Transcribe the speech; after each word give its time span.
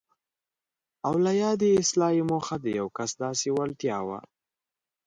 او 1.07 1.13
له 1.25 1.31
یادې 1.43 1.69
اصطلاح 1.81 2.11
یې 2.17 2.23
موخه 2.31 2.55
د 2.61 2.65
یو 2.79 2.87
کس 2.97 3.11
داسې 3.23 3.47
وړتیا 3.57 3.97
وه. 4.07 4.19